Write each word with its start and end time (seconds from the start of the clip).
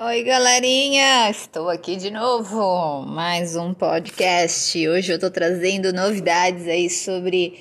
Oi, 0.00 0.22
galerinha! 0.22 1.28
Estou 1.28 1.68
aqui 1.68 1.96
de 1.96 2.08
novo, 2.08 3.04
mais 3.04 3.56
um 3.56 3.74
podcast. 3.74 4.88
Hoje 4.88 5.12
eu 5.12 5.18
tô 5.18 5.28
trazendo 5.28 5.92
novidades 5.92 6.68
aí 6.68 6.88
sobre 6.88 7.58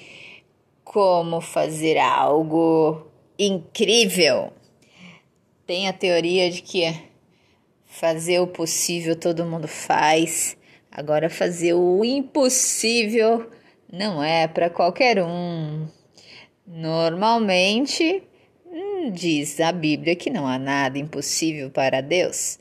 como 0.84 1.42
fazer 1.42 1.98
algo 1.98 3.08
incrível. 3.40 4.54
Tem 5.66 5.88
a 5.88 5.94
teoria 5.94 6.52
de 6.52 6.62
que 6.62 6.96
fazer 7.88 8.40
o 8.40 8.46
possível 8.46 9.16
todo 9.16 9.44
mundo 9.44 9.68
faz, 9.68 10.56
agora 10.92 11.32
fazer 11.32 11.74
o 11.74 12.06
impossível 12.06 13.50
não 13.92 14.24
é 14.24 14.48
para 14.48 14.70
qualquer 14.70 15.24
um. 15.24 15.88
Normalmente, 16.68 18.27
diz 19.12 19.60
a 19.60 19.72
Bíblia 19.72 20.16
que 20.16 20.30
não 20.30 20.48
há 20.48 20.58
nada 20.58 20.98
impossível 20.98 21.70
para 21.70 22.02
Deus. 22.02 22.60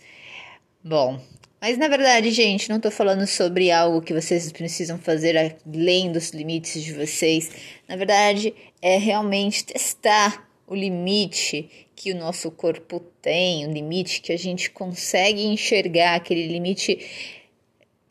Bom, 0.83 1.21
mas 1.61 1.79
na 1.79 1.89
verdade, 1.89 2.31
gente, 2.31 2.69
não 2.69 2.77
estou 2.77 2.91
falando 2.91 3.27
sobre 3.27 3.71
algo 3.71 4.03
que 4.03 4.15
vocês 4.15 4.53
precisam 4.53 4.99
fazer 4.99 5.37
além 5.37 6.13
dos 6.13 6.31
limites 6.31 6.83
de 6.83 6.93
vocês. 6.93 7.51
Na 7.89 7.97
verdade, 7.97 8.55
é 8.81 8.97
realmente 8.99 9.65
testar 9.65 10.47
o 10.67 10.75
limite 10.75 11.69
que 11.95 12.13
o 12.13 12.17
nosso 12.17 12.51
corpo 12.51 13.01
tem, 13.23 13.67
o 13.67 13.73
limite 13.73 14.21
que 14.21 14.33
a 14.33 14.39
gente 14.39 14.71
consegue 14.71 15.45
enxergar, 15.45 16.15
aquele 16.15 16.47
limite 16.47 16.99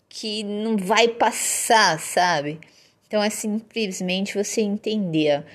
que 0.10 0.44
não 0.44 0.76
vai 0.76 1.08
passar, 1.08 2.00
sabe? 2.00 2.60
Então 3.08 3.22
é 3.22 3.30
simplesmente 3.30 4.34
você 4.34 4.62
entender 4.62 5.46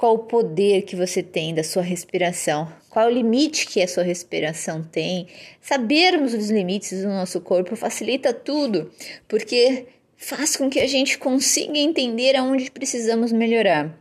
qual 0.00 0.14
o 0.14 0.20
poder 0.20 0.80
que 0.84 0.96
você 0.96 1.22
tem 1.22 1.54
da 1.54 1.62
sua 1.62 1.82
respiração, 1.82 2.72
qual 2.88 3.06
o 3.06 3.10
limite 3.10 3.66
que 3.66 3.82
a 3.82 3.86
sua 3.86 4.02
respiração 4.02 4.82
tem. 4.82 5.26
Sabermos 5.60 6.32
os 6.32 6.48
limites 6.48 7.02
do 7.02 7.08
nosso 7.08 7.38
corpo 7.42 7.76
facilita 7.76 8.32
tudo, 8.32 8.90
porque 9.28 9.88
faz 10.16 10.56
com 10.56 10.70
que 10.70 10.80
a 10.80 10.86
gente 10.86 11.18
consiga 11.18 11.78
entender 11.78 12.34
aonde 12.34 12.70
precisamos 12.70 13.30
melhorar. 13.30 13.94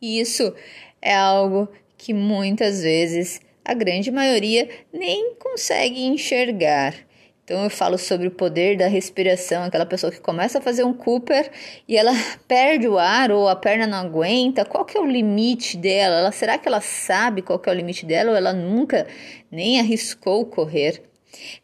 E 0.00 0.18
isso 0.18 0.52
é 1.00 1.14
algo 1.14 1.68
que 1.96 2.12
muitas 2.12 2.82
vezes 2.82 3.40
a 3.64 3.74
grande 3.74 4.10
maioria 4.10 4.68
nem 4.92 5.36
consegue 5.36 6.02
enxergar. 6.02 6.96
Então 7.44 7.64
eu 7.64 7.70
falo 7.70 7.98
sobre 7.98 8.28
o 8.28 8.30
poder 8.30 8.76
da 8.76 8.86
respiração, 8.86 9.64
aquela 9.64 9.84
pessoa 9.84 10.12
que 10.12 10.20
começa 10.20 10.58
a 10.58 10.62
fazer 10.62 10.84
um 10.84 10.94
Cooper 10.94 11.50
e 11.88 11.96
ela 11.96 12.12
perde 12.46 12.86
o 12.86 12.98
ar 12.98 13.32
ou 13.32 13.48
a 13.48 13.56
perna 13.56 13.84
não 13.84 13.98
aguenta. 13.98 14.64
Qual 14.64 14.84
que 14.84 14.96
é 14.96 15.00
o 15.00 15.06
limite 15.06 15.76
dela? 15.76 16.20
Ela, 16.20 16.32
será 16.32 16.56
que 16.56 16.68
ela 16.68 16.80
sabe 16.80 17.42
qual 17.42 17.58
que 17.58 17.68
é 17.68 17.72
o 17.72 17.74
limite 17.74 18.06
dela 18.06 18.30
ou 18.30 18.36
ela 18.36 18.52
nunca 18.52 19.08
nem 19.50 19.80
arriscou 19.80 20.46
correr? 20.46 21.02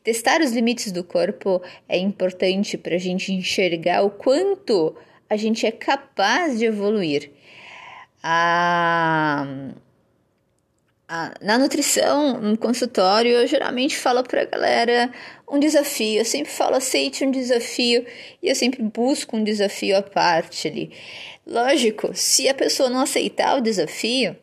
Testar 0.02 0.40
os 0.40 0.50
limites 0.50 0.90
do 0.90 1.04
corpo 1.04 1.62
é 1.88 1.96
importante 1.96 2.76
para 2.76 2.96
a 2.96 2.98
gente 2.98 3.32
enxergar 3.32 4.02
o 4.02 4.10
quanto 4.10 4.96
a 5.30 5.36
gente 5.36 5.64
é 5.64 5.70
capaz 5.70 6.58
de 6.58 6.64
evoluir. 6.64 7.30
Ah, 8.22 9.46
na 11.40 11.56
nutrição, 11.56 12.38
no 12.38 12.58
consultório, 12.58 13.32
eu 13.32 13.46
geralmente 13.46 13.96
falo 13.96 14.22
para 14.22 14.42
a 14.42 14.44
galera 14.44 15.10
um 15.50 15.58
desafio. 15.58 16.20
Eu 16.20 16.24
sempre 16.24 16.52
falo, 16.52 16.76
aceite 16.76 17.24
um 17.24 17.30
desafio 17.30 18.04
e 18.42 18.48
eu 18.48 18.54
sempre 18.54 18.82
busco 18.82 19.36
um 19.36 19.42
desafio 19.42 19.96
à 19.96 20.02
parte 20.02 20.68
ali. 20.68 20.92
Lógico, 21.46 22.10
se 22.12 22.46
a 22.46 22.54
pessoa 22.54 22.90
não 22.90 23.00
aceitar 23.00 23.56
o 23.56 23.62
desafio, 23.62 24.36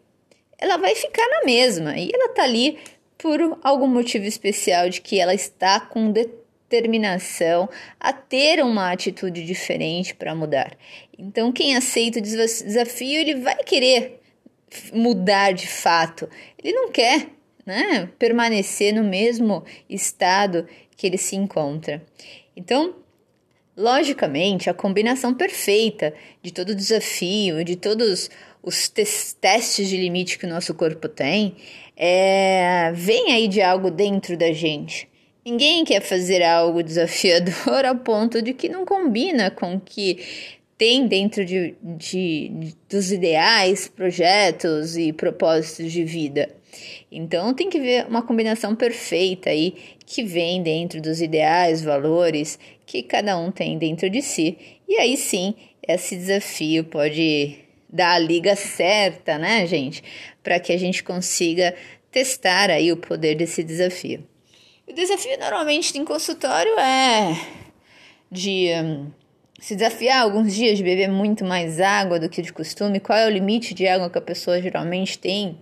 ela 0.58 0.78
vai 0.78 0.96
ficar 0.96 1.28
na 1.30 1.46
mesma 1.46 1.98
e 1.98 2.10
ela 2.12 2.30
tá 2.30 2.44
ali 2.44 2.80
por 3.18 3.60
algum 3.62 3.88
motivo 3.88 4.26
especial 4.26 4.90
de 4.90 5.02
que 5.02 5.20
ela 5.20 5.36
está 5.36 5.80
com 5.80 6.12
determinação 6.12 7.70
a 8.00 8.12
ter 8.12 8.64
uma 8.64 8.92
atitude 8.92 9.46
diferente 9.46 10.16
para 10.16 10.34
mudar. 10.34 10.76
Então, 11.18 11.52
quem 11.52 11.78
aceita 11.78 12.18
o 12.18 12.22
desafio, 12.22 13.22
ele 13.22 13.36
vai 13.36 13.58
querer 13.64 14.20
mudar 14.94 15.52
de 15.52 15.68
fato. 15.68 16.30
Ele 16.62 16.74
não 16.74 16.92
quer 16.92 17.28
né, 17.66 18.10
permanecer 18.20 18.94
no 18.94 19.04
mesmo 19.04 19.64
estado 19.90 20.68
que 20.96 21.08
ele 21.08 21.18
se 21.18 21.36
encontra. 21.36 22.06
Então, 22.56 22.96
logicamente, 23.76 24.70
a 24.70 24.74
combinação 24.74 25.34
perfeita 25.34 26.14
de 26.42 26.52
todo 26.52 26.70
o 26.70 26.76
desafio, 26.76 27.64
de 27.64 27.76
todos 27.76 28.30
os 28.62 28.90
testes 29.40 29.90
de 29.90 29.98
limite 29.98 30.40
que 30.40 30.46
o 30.46 30.50
nosso 30.50 30.74
corpo 30.74 31.08
tem, 31.08 31.56
é, 31.96 32.92
vem 32.94 33.32
aí 33.32 33.48
de 33.48 33.62
algo 33.62 33.92
dentro 33.92 34.36
da 34.38 34.52
gente. 34.52 35.08
Ninguém 35.46 35.86
quer 35.86 36.02
fazer 36.02 36.42
algo 36.42 36.82
desafiador 36.82 37.86
ao 37.86 37.96
ponto 37.98 38.42
de 38.42 38.54
que 38.54 38.68
não 38.68 38.86
combina 38.86 39.52
com 39.52 39.76
o 39.76 39.80
que 39.80 40.18
tem 40.78 41.08
dentro 41.08 41.46
de, 41.46 41.76
de, 41.82 42.50
de, 42.50 42.76
dos 42.90 43.12
ideais, 43.12 43.88
projetos 43.88 44.98
e 44.98 45.14
propósitos 45.14 45.92
de 45.92 46.04
vida. 46.04 46.50
Então 47.12 47.54
tem 47.54 47.70
que 47.70 47.80
ver 47.80 48.06
uma 48.08 48.22
combinação 48.22 48.76
perfeita 48.76 49.50
aí 49.50 49.76
que 50.06 50.24
vem 50.24 50.62
dentro 50.62 51.02
dos 51.02 51.22
ideais, 51.22 51.84
valores 51.84 52.60
que 52.86 53.02
cada 53.02 53.38
um 53.38 53.52
tem 53.52 53.78
dentro 53.78 54.10
de 54.10 54.22
si. 54.22 54.58
E 54.88 54.98
aí 54.98 55.16
sim, 55.16 55.56
esse 55.88 56.16
desafio 56.16 56.84
pode 56.84 57.60
dar 57.90 58.16
a 58.16 58.20
liga 58.20 58.56
certa, 58.56 59.38
né, 59.38 59.66
gente? 59.66 60.04
Para 60.44 60.60
que 60.60 60.74
a 60.74 60.78
gente 60.78 61.04
consiga 61.04 61.74
testar 62.12 62.70
aí 62.70 62.92
o 62.92 62.98
poder 62.98 63.36
desse 63.36 63.64
desafio. 63.64 64.28
O 64.88 64.94
desafio 64.94 65.38
normalmente 65.40 65.98
em 65.98 66.06
consultório 66.06 66.78
é 66.78 67.40
de 68.32 68.70
hum, 68.84 69.12
se 69.66 69.76
desafiar 69.76 70.22
alguns 70.22 70.54
dias 70.54 70.78
de 70.78 70.84
beber 70.84 71.10
muito 71.10 71.44
mais 71.44 71.80
água 71.82 72.20
do 72.20 72.30
que 72.30 72.40
de 72.40 72.54
costume, 72.54 73.00
qual 73.00 73.18
é 73.18 73.26
o 73.26 73.32
limite 73.32 73.74
de 73.74 73.88
água 73.88 74.12
que 74.12 74.18
a 74.20 74.22
pessoa 74.22 74.62
geralmente 74.62 75.18
tem, 75.18 75.58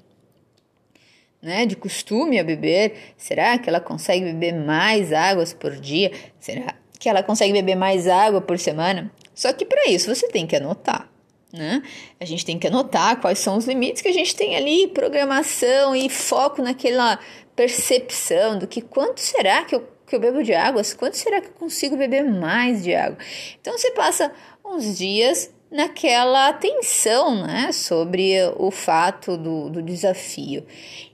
né, 1.42 1.66
de 1.66 1.78
costume 1.78 2.38
a 2.38 2.44
beber? 2.44 3.14
Será 3.16 3.58
que 3.58 3.70
ela 3.70 3.80
consegue 3.80 4.26
beber 4.26 4.56
mais 4.56 5.14
águas 5.14 5.54
por 5.54 5.72
dia? 5.78 6.12
Será 6.38 6.76
que 7.00 7.08
ela 7.08 7.24
consegue 7.24 7.54
beber 7.54 7.76
mais 7.76 8.06
água 8.06 8.42
por 8.42 8.60
semana? 8.60 9.10
Só 9.34 9.54
que 9.54 9.64
para 9.64 9.88
isso 9.88 10.14
você 10.14 10.28
tem 10.28 10.46
que 10.46 10.58
anotar. 10.58 11.10
Né? 11.54 11.82
A 12.20 12.26
gente 12.26 12.46
tem 12.46 12.60
que 12.60 12.68
anotar 12.68 13.22
quais 13.22 13.40
são 13.40 13.56
os 13.56 13.66
limites 13.66 14.02
que 14.02 14.10
a 14.10 14.14
gente 14.14 14.36
tem 14.36 14.58
ali, 14.58 14.90
programação 14.90 15.96
e 15.96 16.10
foco 16.10 16.62
naquela 16.62 17.18
percepção 17.56 18.60
do 18.60 18.68
que 18.68 18.82
quanto 18.82 19.22
será 19.22 19.64
que 19.64 19.74
eu 19.76 19.93
que 20.06 20.16
eu 20.16 20.20
bebo 20.20 20.44
de 20.44 20.54
água, 20.54 20.82
quanto 20.98 21.18
será 21.18 21.42
que 21.42 21.48
eu 21.48 21.54
consigo 21.54 21.98
beber 21.98 22.24
mais 22.24 22.84
de 22.84 22.94
água? 22.94 23.18
Então 23.60 23.78
você 23.78 23.92
passa 23.92 24.32
uns 24.66 24.98
dias 24.98 25.54
naquela 25.72 26.54
tensão 26.54 27.44
né, 27.46 27.72
sobre 27.72 28.34
o 28.58 28.70
fato 28.70 29.36
do, 29.36 29.70
do 29.70 29.82
desafio. 29.82 30.64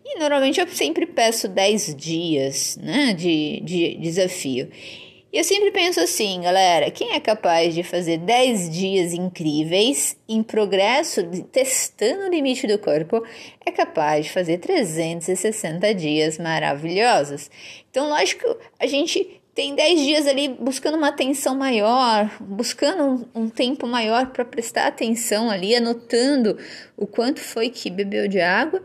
E 0.03 0.19
normalmente 0.19 0.59
eu 0.59 0.67
sempre 0.67 1.05
peço 1.05 1.47
10 1.47 1.95
dias 1.95 2.77
né, 2.81 3.13
de, 3.13 3.61
de 3.61 3.95
desafio. 3.95 4.69
E 5.31 5.37
eu 5.37 5.43
sempre 5.43 5.71
penso 5.71 5.99
assim, 5.99 6.41
galera, 6.41 6.89
quem 6.89 7.13
é 7.13 7.19
capaz 7.19 7.75
de 7.75 7.83
fazer 7.83 8.17
10 8.17 8.71
dias 8.71 9.13
incríveis 9.13 10.17
em 10.27 10.41
progresso, 10.41 11.23
testando 11.51 12.25
o 12.25 12.29
limite 12.29 12.65
do 12.65 12.79
corpo, 12.79 13.23
é 13.63 13.71
capaz 13.71 14.25
de 14.25 14.31
fazer 14.31 14.57
360 14.57 15.93
dias 15.93 16.39
maravilhosos. 16.39 17.51
Então, 17.91 18.09
lógico, 18.09 18.57
a 18.79 18.87
gente 18.87 19.39
tem 19.53 19.75
10 19.75 20.01
dias 20.01 20.27
ali 20.27 20.47
buscando 20.47 20.97
uma 20.97 21.09
atenção 21.09 21.55
maior, 21.55 22.35
buscando 22.39 23.29
um, 23.35 23.43
um 23.43 23.49
tempo 23.49 23.85
maior 23.85 24.31
para 24.31 24.43
prestar 24.43 24.87
atenção 24.87 25.51
ali, 25.51 25.75
anotando 25.75 26.57
o 26.97 27.05
quanto 27.05 27.39
foi 27.39 27.69
que 27.69 27.91
bebeu 27.91 28.27
de 28.27 28.41
água, 28.41 28.81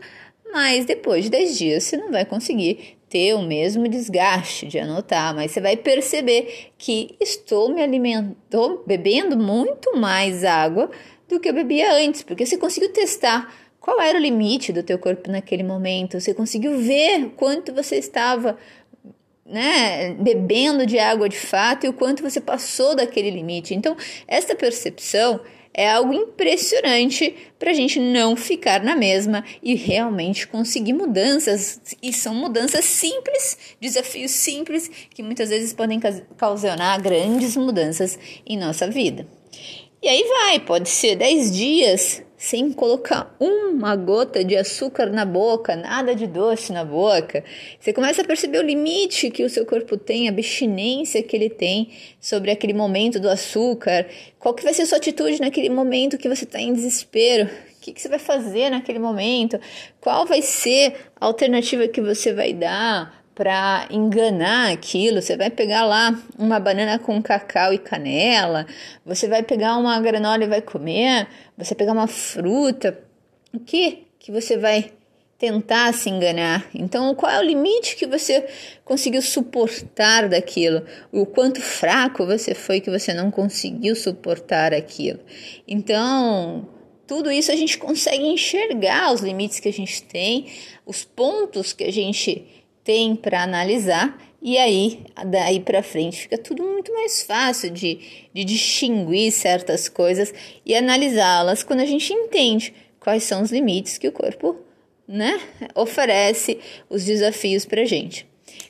mas 0.53 0.85
depois 0.85 1.23
de 1.23 1.31
10 1.31 1.57
dias 1.57 1.83
você 1.85 1.97
não 1.97 2.11
vai 2.11 2.23
conseguir 2.23 2.97
ter 3.09 3.33
o 3.33 3.41
mesmo 3.41 3.87
desgaste 3.87 4.65
de 4.67 4.79
anotar, 4.79 5.33
mas 5.35 5.51
você 5.51 5.61
vai 5.61 5.77
perceber 5.77 6.71
que 6.77 7.15
estou 7.19 7.73
me 7.73 7.81
alimentando, 7.81 8.83
bebendo 8.85 9.37
muito 9.37 9.97
mais 9.97 10.43
água 10.43 10.89
do 11.27 11.39
que 11.39 11.49
eu 11.49 11.53
bebia 11.53 11.93
antes, 11.93 12.23
porque 12.23 12.45
você 12.45 12.57
conseguiu 12.57 12.91
testar 12.91 13.53
qual 13.79 14.01
era 14.01 14.17
o 14.17 14.21
limite 14.21 14.73
do 14.73 14.81
teu 14.81 14.97
corpo 14.97 15.29
naquele 15.29 15.63
momento, 15.63 16.19
você 16.19 16.33
conseguiu 16.33 16.79
ver 16.79 17.33
quanto 17.35 17.71
você 17.73 17.97
estava 17.97 18.57
né, 19.45 20.15
bebendo 20.19 20.85
de 20.87 20.97
água 20.97 21.29
de 21.29 21.37
fato 21.37 21.85
e 21.85 21.89
o 21.89 21.93
quanto 21.93 22.23
você 22.23 22.41
passou 22.41 22.95
daquele 22.95 23.29
limite. 23.29 23.75
Então, 23.75 23.95
essa 24.27 24.55
percepção 24.55 25.39
é 25.77 25.91
algo 25.91 26.13
impressionante 26.13 27.35
para 27.59 27.71
a 27.71 27.73
gente 27.73 27.99
não 27.99 28.33
ficar 28.37 28.81
na 28.81 28.95
mesma 28.95 29.43
e 29.61 29.75
realmente 29.75 30.47
conseguir 30.47 30.93
mudanças. 30.93 31.81
E 32.01 32.13
são 32.13 32.33
mudanças 32.33 32.85
simples, 32.85 33.57
desafios 33.79 34.31
simples, 34.31 34.89
que 35.09 35.21
muitas 35.21 35.49
vezes 35.49 35.73
podem 35.73 35.99
causar 36.37 36.77
grandes 37.01 37.57
mudanças 37.57 38.17
em 38.47 38.57
nossa 38.57 38.87
vida. 38.87 39.27
E 40.01 40.07
aí 40.07 40.23
vai, 40.23 40.59
pode 40.61 40.87
ser 40.87 41.17
10 41.17 41.51
dias 41.51 42.24
sem 42.37 42.71
colocar 42.71 43.35
uma 43.39 43.95
gota 43.95 44.43
de 44.43 44.55
açúcar 44.55 45.07
na 45.07 45.25
boca, 45.25 45.75
nada 45.75 46.13
de 46.13 46.27
doce 46.27 46.71
na 46.73 46.83
boca. 46.83 47.43
Você 47.79 47.93
começa 47.93 48.21
a 48.21 48.25
perceber 48.25 48.59
o 48.59 48.63
limite 48.63 49.29
que 49.29 49.43
o 49.43 49.49
seu 49.49 49.65
corpo 49.65 49.97
tem, 49.97 50.27
a 50.27 50.31
abstinência 50.31 51.23
que 51.23 51.35
ele 51.35 51.49
tem 51.49 51.91
sobre 52.19 52.51
aquele 52.51 52.73
momento 52.73 53.19
do 53.19 53.29
açúcar. 53.29 54.05
Qual 54.37 54.53
que 54.53 54.63
vai 54.63 54.73
ser 54.73 54.83
a 54.83 54.85
sua 54.85 54.97
atitude 54.97 55.39
naquele 55.39 55.69
momento 55.69 56.17
que 56.17 56.29
você 56.29 56.43
está 56.43 56.59
em 56.59 56.73
desespero? 56.73 57.45
O 57.77 57.81
que, 57.81 57.93
que 57.93 58.01
você 58.01 58.09
vai 58.09 58.19
fazer 58.19 58.69
naquele 58.69 58.99
momento? 58.99 59.59
Qual 60.01 60.25
vai 60.25 60.41
ser 60.41 60.95
a 61.19 61.25
alternativa 61.25 61.87
que 61.87 62.01
você 62.01 62.33
vai 62.33 62.51
dar 62.53 63.24
para 63.35 63.85
enganar 63.91 64.71
aquilo. 64.71 65.21
Você 65.21 65.35
vai 65.35 65.49
pegar 65.49 65.83
lá 65.85 66.17
uma 66.39 66.59
banana 66.59 66.97
com 66.97 67.21
cacau 67.21 67.73
e 67.73 67.77
canela, 67.77 68.65
você 69.05 69.27
vai 69.27 69.43
pegar 69.43 69.77
uma 69.77 69.99
granola 69.99 70.45
e 70.45 70.47
vai 70.47 70.61
comer, 70.61 71.27
você 71.57 71.75
vai 71.75 71.79
pegar 71.79 71.91
uma 71.91 72.07
fruta. 72.07 72.97
O 73.53 73.59
que 73.59 74.07
que 74.17 74.31
você 74.31 74.57
vai 74.57 74.91
tentar 75.37 75.93
se 75.93 76.09
enganar? 76.09 76.65
Então, 76.73 77.13
qual 77.13 77.31
é 77.31 77.39
o 77.39 77.43
limite 77.43 77.97
que 77.97 78.07
você 78.07 78.47
conseguiu 78.85 79.21
suportar 79.21 80.29
daquilo? 80.29 80.83
O 81.11 81.25
quanto 81.25 81.61
fraco 81.61 82.25
você 82.25 82.55
foi 82.55 82.79
que 82.79 82.89
você 82.89 83.13
não 83.13 83.29
conseguiu 83.29 83.95
suportar 83.95 84.73
aquilo? 84.73 85.19
Então, 85.67 86.67
tudo 87.05 87.29
isso 87.29 87.51
a 87.51 87.55
gente 87.55 87.77
consegue 87.77 88.23
enxergar 88.23 89.13
os 89.13 89.21
limites 89.21 89.59
que 89.59 89.69
a 89.69 89.73
gente 89.73 90.01
tem, 90.03 90.47
os 90.85 91.03
pontos 91.03 91.73
que 91.73 91.83
a 91.83 91.91
gente 91.91 92.64
tem 92.85 93.15
para 93.15 93.43
analisar 93.43 94.17
e 94.41 94.57
aí 94.57 95.03
daí 95.25 95.59
para 95.59 95.81
frente 95.81 96.21
fica 96.21 96.37
tudo 96.37 96.63
muito 96.63 96.93
mais 96.93 97.23
fácil 97.23 97.71
de, 97.71 97.99
de 98.31 98.45
distinguir 98.45 99.31
certas 99.31 99.89
coisas 99.89 100.31
e 100.63 100.75
analisá-las 100.75 101.63
quando 101.63 101.81
a 101.81 101.85
gente 101.85 102.13
entende 102.13 102.73
quais 102.99 103.23
são 103.23 103.41
os 103.41 103.51
limites 103.51 103.97
que 103.97 104.07
o 104.07 104.11
corpo 104.11 104.55
né, 105.07 105.39
oferece, 105.73 106.59
os 106.89 107.03
desafios 107.03 107.65
para 107.65 107.85
gente. 107.85 108.27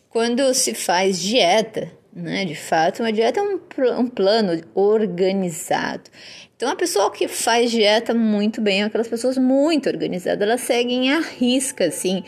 Quando 0.10 0.54
se 0.54 0.74
faz 0.74 1.22
dieta, 1.22 1.92
né, 2.14 2.46
de 2.46 2.56
fato, 2.56 3.02
uma 3.02 3.12
dieta 3.12 3.40
é 3.40 3.44
um, 3.44 3.60
um 4.00 4.08
plano 4.08 4.62
organizado. 4.74 6.10
Então, 6.56 6.70
a 6.70 6.76
pessoa 6.76 7.12
que 7.12 7.28
faz 7.28 7.70
dieta 7.70 8.14
muito 8.14 8.62
bem, 8.62 8.84
aquelas 8.84 9.10
pessoas 9.10 9.38
muito 9.38 9.90
organizadas, 9.90 10.42
elas 10.42 10.62
seguem 10.62 11.12
a 11.12 11.20
risca, 11.20 11.86
assim, 11.86 12.24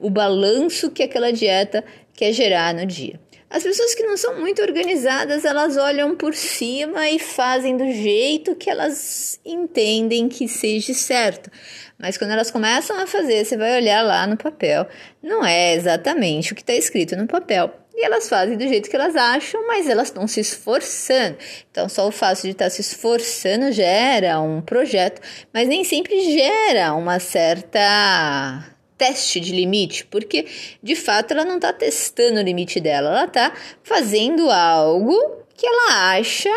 o 0.00 0.08
balanço 0.08 0.90
que 0.90 1.02
aquela 1.02 1.30
dieta 1.30 1.84
quer 2.14 2.32
gerar 2.32 2.72
no 2.72 2.86
dia. 2.86 3.20
As 3.50 3.62
pessoas 3.64 3.94
que 3.94 4.04
não 4.04 4.16
são 4.16 4.38
muito 4.38 4.62
organizadas, 4.62 5.44
elas 5.44 5.76
olham 5.76 6.14
por 6.16 6.34
cima 6.34 7.10
e 7.10 7.18
fazem 7.18 7.76
do 7.76 7.84
jeito 7.90 8.54
que 8.54 8.70
elas 8.70 9.40
entendem 9.44 10.28
que 10.28 10.46
seja 10.46 10.94
certo. 10.94 11.50
Mas 11.98 12.16
quando 12.16 12.30
elas 12.30 12.50
começam 12.50 12.96
a 12.98 13.06
fazer, 13.06 13.44
você 13.44 13.56
vai 13.56 13.76
olhar 13.76 14.02
lá 14.02 14.26
no 14.26 14.36
papel, 14.36 14.86
não 15.20 15.44
é 15.44 15.74
exatamente 15.74 16.52
o 16.52 16.54
que 16.54 16.62
está 16.62 16.74
escrito 16.74 17.16
no 17.16 17.26
papel 17.26 17.74
e 18.00 18.04
elas 18.04 18.28
fazem 18.30 18.56
do 18.56 18.66
jeito 18.66 18.88
que 18.88 18.96
elas 18.96 19.14
acham, 19.14 19.66
mas 19.66 19.86
elas 19.86 20.08
estão 20.08 20.26
se 20.26 20.40
esforçando. 20.40 21.36
Então, 21.70 21.86
só 21.86 22.08
o 22.08 22.10
fato 22.10 22.42
de 22.42 22.50
estar 22.50 22.64
tá 22.64 22.70
se 22.70 22.80
esforçando 22.80 23.70
gera 23.70 24.40
um 24.40 24.62
projeto, 24.62 25.20
mas 25.52 25.68
nem 25.68 25.84
sempre 25.84 26.18
gera 26.32 26.94
uma 26.94 27.20
certa 27.20 28.64
teste 28.96 29.38
de 29.38 29.52
limite, 29.52 30.06
porque 30.06 30.46
de 30.82 30.94
fato 30.94 31.32
ela 31.32 31.44
não 31.44 31.56
está 31.56 31.72
testando 31.72 32.40
o 32.40 32.42
limite 32.42 32.80
dela, 32.80 33.10
ela 33.10 33.24
está 33.24 33.52
fazendo 33.82 34.50
algo 34.50 35.14
que 35.54 35.66
ela 35.66 36.12
acha 36.12 36.50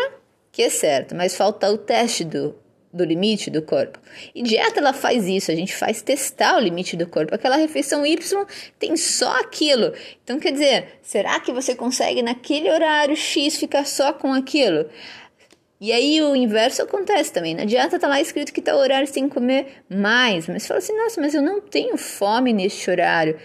que 0.50 0.62
é 0.62 0.70
certo, 0.70 1.14
mas 1.14 1.36
falta 1.36 1.70
o 1.70 1.76
teste 1.76 2.24
do 2.24 2.54
do 2.94 3.04
limite 3.04 3.50
do 3.50 3.60
corpo. 3.60 3.98
E 4.34 4.42
dieta 4.42 4.78
ela 4.78 4.92
faz 4.92 5.26
isso, 5.26 5.50
a 5.50 5.54
gente 5.54 5.74
faz 5.74 6.00
testar 6.00 6.56
o 6.56 6.60
limite 6.60 6.96
do 6.96 7.06
corpo. 7.06 7.34
Aquela 7.34 7.56
refeição 7.56 8.06
Y 8.06 8.16
tem 8.78 8.96
só 8.96 9.40
aquilo. 9.40 9.92
Então 10.22 10.38
quer 10.38 10.52
dizer, 10.52 11.00
será 11.02 11.40
que 11.40 11.52
você 11.52 11.74
consegue 11.74 12.22
naquele 12.22 12.70
horário 12.70 13.16
X 13.16 13.56
ficar 13.56 13.84
só 13.84 14.12
com 14.12 14.32
aquilo? 14.32 14.86
E 15.80 15.92
aí 15.92 16.22
o 16.22 16.36
inverso 16.36 16.82
acontece 16.82 17.32
também. 17.32 17.54
Na 17.54 17.64
dieta 17.64 17.98
tá 17.98 18.06
lá 18.06 18.20
escrito 18.20 18.52
que 18.52 18.62
tal 18.62 18.78
horário 18.78 19.06
você 19.06 19.14
tem 19.14 19.28
que 19.28 19.34
comer 19.34 19.82
mais, 19.90 20.46
mas 20.48 20.66
fala 20.66 20.78
assim: 20.78 20.96
"Nossa, 20.96 21.20
mas 21.20 21.34
eu 21.34 21.42
não 21.42 21.60
tenho 21.60 21.96
fome 21.98 22.52
neste 22.52 22.88
horário". 22.88 23.38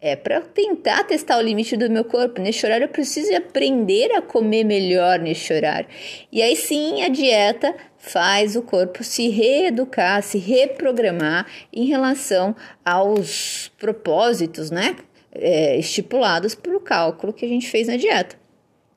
É 0.00 0.16
para 0.16 0.40
tentar 0.40 1.04
testar 1.04 1.36
o 1.36 1.42
limite 1.42 1.76
do 1.76 1.90
meu 1.90 2.04
corpo. 2.04 2.40
Neste 2.40 2.64
horário 2.64 2.84
eu 2.84 2.88
preciso 2.88 3.36
aprender 3.36 4.10
a 4.12 4.22
comer 4.22 4.64
melhor 4.64 5.18
neste 5.18 5.52
horário. 5.52 5.86
E 6.32 6.40
aí 6.40 6.56
sim 6.56 7.02
a 7.02 7.08
dieta 7.10 7.74
faz 8.00 8.56
o 8.56 8.62
corpo 8.62 9.04
se 9.04 9.28
reeducar, 9.28 10.22
se 10.22 10.38
reprogramar 10.38 11.46
em 11.72 11.84
relação 11.84 12.56
aos 12.84 13.70
propósitos, 13.78 14.70
né? 14.70 14.96
É, 15.32 15.78
estipulados 15.78 16.56
para 16.56 16.76
o 16.76 16.80
cálculo 16.80 17.32
que 17.32 17.44
a 17.44 17.48
gente 17.48 17.68
fez 17.68 17.86
na 17.86 17.96
dieta. 17.96 18.34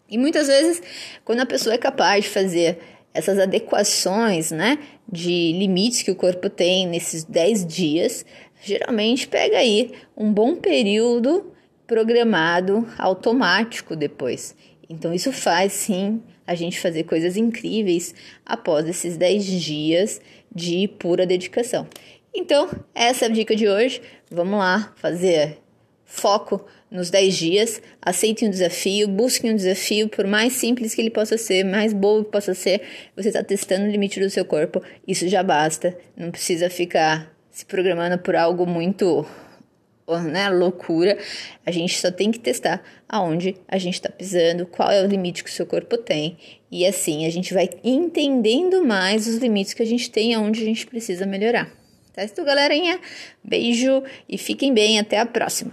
E 0.09 0.17
muitas 0.17 0.47
vezes, 0.47 0.81
quando 1.23 1.41
a 1.41 1.45
pessoa 1.45 1.75
é 1.75 1.77
capaz 1.77 2.23
de 2.23 2.29
fazer 2.31 2.79
essas 3.13 3.37
adequações, 3.37 4.49
né, 4.49 4.79
de 5.07 5.51
limites 5.53 6.01
que 6.01 6.09
o 6.09 6.15
corpo 6.15 6.49
tem 6.49 6.87
nesses 6.87 7.23
10 7.23 7.65
dias, 7.67 8.25
geralmente 8.63 9.27
pega 9.27 9.57
aí 9.57 9.91
um 10.17 10.33
bom 10.33 10.55
período 10.55 11.51
programado 11.85 12.87
automático 12.97 13.95
depois. 13.95 14.55
Então 14.89 15.13
isso 15.13 15.31
faz 15.31 15.73
sim 15.73 16.21
a 16.45 16.55
gente 16.55 16.79
fazer 16.79 17.03
coisas 17.03 17.37
incríveis 17.37 18.13
após 18.45 18.87
esses 18.87 19.17
10 19.17 19.45
dias 19.45 20.21
de 20.53 20.87
pura 20.87 21.25
dedicação. 21.25 21.87
Então, 22.33 22.69
essa 22.93 23.25
é 23.25 23.27
a 23.27 23.31
dica 23.31 23.55
de 23.55 23.67
hoje. 23.67 24.01
Vamos 24.29 24.57
lá 24.57 24.93
fazer 24.95 25.57
foco 26.05 26.65
nos 26.91 27.09
10 27.09 27.35
dias, 27.35 27.81
aceitem 27.99 28.47
um 28.47 28.51
desafio, 28.51 29.07
busquem 29.07 29.51
um 29.51 29.55
desafio, 29.55 30.07
por 30.07 30.27
mais 30.27 30.53
simples 30.53 30.93
que 30.93 31.01
ele 31.01 31.09
possa 31.09 31.39
ser, 31.39 31.63
mais 31.63 31.91
bobo 31.91 32.23
que 32.23 32.31
possa 32.31 32.53
ser, 32.53 32.83
você 33.15 33.29
está 33.29 33.43
testando 33.43 33.85
o 33.85 33.89
limite 33.89 34.19
do 34.19 34.29
seu 34.29 34.45
corpo, 34.45 34.79
isso 35.07 35.27
já 35.27 35.41
basta, 35.41 35.97
não 36.15 36.29
precisa 36.29 36.69
ficar 36.69 37.33
se 37.49 37.65
programando 37.65 38.19
por 38.19 38.35
algo 38.35 38.67
muito 38.67 39.25
né, 40.21 40.49
loucura, 40.49 41.17
a 41.65 41.71
gente 41.71 41.99
só 41.99 42.11
tem 42.11 42.31
que 42.31 42.39
testar 42.39 42.83
aonde 43.07 43.55
a 43.67 43.77
gente 43.77 43.95
está 43.95 44.09
pisando, 44.09 44.65
qual 44.65 44.91
é 44.91 45.03
o 45.03 45.07
limite 45.07 45.43
que 45.43 45.49
o 45.49 45.53
seu 45.53 45.65
corpo 45.65 45.97
tem, 45.97 46.37
e 46.71 46.85
assim 46.85 47.25
a 47.25 47.29
gente 47.29 47.53
vai 47.53 47.69
entendendo 47.83 48.83
mais 48.85 49.27
os 49.27 49.35
limites 49.35 49.73
que 49.73 49.83
a 49.83 49.85
gente 49.85 50.09
tem, 50.09 50.33
aonde 50.33 50.61
a 50.61 50.65
gente 50.65 50.85
precisa 50.87 51.25
melhorar. 51.25 51.71
Tá 52.13 52.23
isso, 52.23 52.43
galerinha? 52.43 52.99
Beijo 53.43 54.03
e 54.29 54.37
fiquem 54.37 54.71
bem, 54.71 54.99
até 54.99 55.19
a 55.19 55.25
próxima. 55.25 55.71